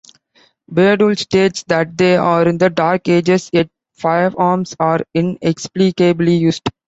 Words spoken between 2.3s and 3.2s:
in the Dark